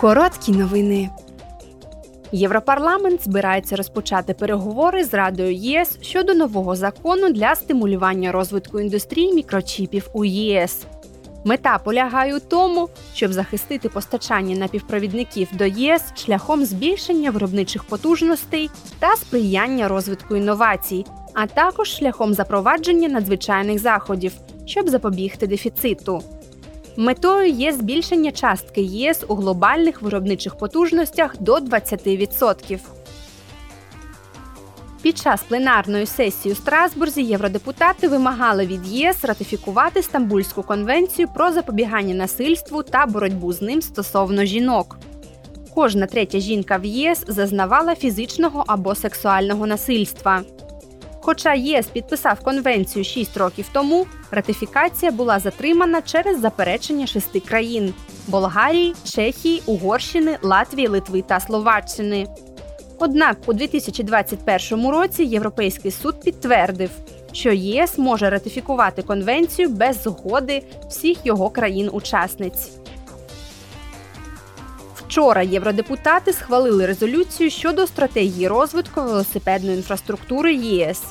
Короткі 0.00 0.52
новини. 0.52 1.10
Європарламент 2.32 3.24
збирається 3.24 3.76
розпочати 3.76 4.34
переговори 4.34 5.04
з 5.04 5.14
Радою 5.14 5.54
ЄС 5.54 5.98
щодо 6.00 6.34
нового 6.34 6.76
закону 6.76 7.32
для 7.32 7.54
стимулювання 7.54 8.32
розвитку 8.32 8.80
індустрії 8.80 9.34
мікрочіпів 9.34 10.08
у 10.12 10.24
ЄС. 10.24 10.86
Мета 11.44 11.78
полягає 11.78 12.36
у 12.36 12.40
тому, 12.40 12.88
щоб 13.14 13.32
захистити 13.32 13.88
постачання 13.88 14.56
напівпровідників 14.56 15.48
до 15.52 15.64
ЄС 15.64 16.02
шляхом 16.16 16.64
збільшення 16.64 17.30
виробничих 17.30 17.84
потужностей 17.84 18.70
та 18.98 19.16
сприяння 19.16 19.88
розвитку 19.88 20.36
інновацій, 20.36 21.04
а 21.34 21.46
також 21.46 21.88
шляхом 21.88 22.34
запровадження 22.34 23.08
надзвичайних 23.08 23.78
заходів, 23.78 24.32
щоб 24.66 24.88
запобігти 24.88 25.46
дефіциту. 25.46 26.22
Метою 26.96 27.48
є 27.48 27.72
збільшення 27.72 28.32
частки 28.32 28.82
ЄС 28.82 29.24
у 29.28 29.34
глобальних 29.34 30.02
виробничих 30.02 30.54
потужностях 30.58 31.36
до 31.40 31.56
20%. 31.56 32.78
Під 35.02 35.18
час 35.18 35.42
пленарної 35.42 36.06
сесії 36.06 36.52
у 36.52 36.56
Страсбурзі 36.56 37.22
євродепутати 37.22 38.08
вимагали 38.08 38.66
від 38.66 38.86
ЄС 38.86 39.24
ратифікувати 39.24 40.02
Стамбульську 40.02 40.62
конвенцію 40.62 41.28
про 41.34 41.52
запобігання 41.52 42.14
насильству 42.14 42.82
та 42.82 43.06
боротьбу 43.06 43.52
з 43.52 43.62
ним 43.62 43.82
стосовно 43.82 44.44
жінок. 44.44 44.98
Кожна 45.74 46.06
третя 46.06 46.40
жінка 46.40 46.76
в 46.76 46.84
ЄС 46.84 47.24
зазнавала 47.28 47.94
фізичного 47.94 48.64
або 48.66 48.94
сексуального 48.94 49.66
насильства. 49.66 50.42
Хоча 51.30 51.54
ЄС 51.54 51.86
підписав 51.86 52.40
конвенцію 52.40 53.04
6 53.04 53.36
років 53.36 53.66
тому, 53.72 54.06
ратифікація 54.30 55.12
була 55.12 55.38
затримана 55.38 56.02
через 56.02 56.40
заперечення 56.40 57.06
шести 57.06 57.40
країн: 57.40 57.94
Болгарії, 58.26 58.94
Чехії, 59.04 59.62
Угорщини, 59.66 60.38
Латвії, 60.42 60.88
Литви 60.88 61.22
та 61.22 61.40
Словаччини. 61.40 62.26
Однак 62.98 63.36
у 63.46 63.52
2021 63.52 64.88
році 64.88 65.24
Європейський 65.24 65.90
суд 65.90 66.20
підтвердив, 66.24 66.90
що 67.32 67.52
ЄС 67.52 67.98
може 67.98 68.30
ратифікувати 68.30 69.02
конвенцію 69.02 69.68
без 69.68 70.02
згоди 70.02 70.62
всіх 70.88 71.26
його 71.26 71.50
країн-учасниць. 71.50 72.70
Вчора 74.96 75.42
євродепутати 75.42 76.32
схвалили 76.32 76.86
резолюцію 76.86 77.50
щодо 77.50 77.86
стратегії 77.86 78.48
розвитку 78.48 79.02
велосипедної 79.02 79.76
інфраструктури 79.76 80.54
ЄС. 80.54 81.02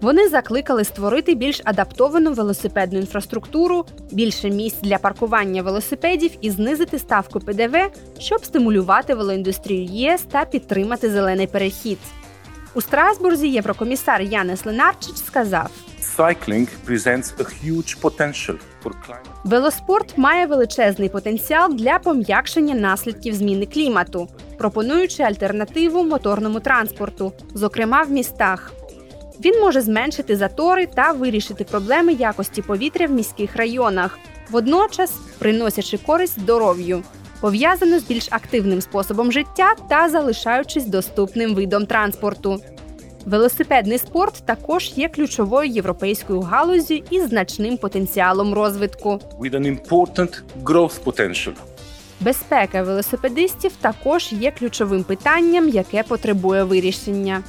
Вони 0.00 0.28
закликали 0.28 0.84
створити 0.84 1.34
більш 1.34 1.60
адаптовану 1.64 2.32
велосипедну 2.32 2.98
інфраструктуру, 2.98 3.86
більше 4.10 4.50
місць 4.50 4.80
для 4.82 4.98
паркування 4.98 5.62
велосипедів 5.62 6.30
і 6.40 6.50
знизити 6.50 6.98
ставку 6.98 7.40
ПДВ, 7.40 7.76
щоб 8.18 8.44
стимулювати 8.44 9.14
велоіндустрію 9.14 9.84
ЄС 9.84 10.22
та 10.30 10.44
підтримати 10.44 11.10
зелений 11.10 11.46
перехід. 11.46 11.98
У 12.74 12.80
Страсбурзі 12.80 13.48
єврокомісар 13.48 14.22
Янес 14.22 14.66
Ленарчич 14.66 15.16
сказав. 15.16 15.70
Велоспорт 19.44 20.18
має 20.18 20.46
величезний 20.46 21.08
потенціал 21.08 21.74
для 21.74 21.98
пом'якшення 21.98 22.74
наслідків 22.74 23.34
зміни 23.34 23.66
клімату, 23.66 24.28
пропонуючи 24.58 25.22
альтернативу 25.22 26.04
моторному 26.04 26.60
транспорту, 26.60 27.32
зокрема 27.54 28.02
в 28.02 28.10
містах. 28.10 28.72
Він 29.44 29.60
може 29.60 29.80
зменшити 29.80 30.36
затори 30.36 30.86
та 30.86 31.12
вирішити 31.12 31.64
проблеми 31.64 32.12
якості 32.12 32.62
повітря 32.62 33.06
в 33.06 33.10
міських 33.10 33.56
районах, 33.56 34.18
водночас 34.50 35.12
приносячи 35.38 35.98
користь 35.98 36.40
здоров'ю, 36.40 37.02
пов'язану 37.40 37.98
з 37.98 38.02
більш 38.02 38.28
активним 38.30 38.80
способом 38.80 39.32
життя 39.32 39.74
та 39.88 40.08
залишаючись 40.08 40.86
доступним 40.86 41.54
видом 41.54 41.86
транспорту. 41.86 42.60
Велосипедний 43.26 43.98
спорт 43.98 44.42
також 44.46 44.92
є 44.96 45.08
ключовою 45.08 45.70
європейською 45.70 46.40
галузю 46.40 46.94
із 47.10 47.28
значним 47.28 47.76
потенціалом 47.76 48.54
розвитку. 48.54 49.20
with 49.40 49.54
an 49.54 49.78
important 49.78 50.42
growth 50.62 51.04
potential. 51.04 51.52
Безпека 52.20 52.82
велосипедистів 52.82 53.72
також 53.80 54.32
є 54.32 54.50
ключовим 54.50 55.04
питанням, 55.04 55.68
яке 55.68 56.02
потребує 56.02 56.64
вирішення. 56.64 57.42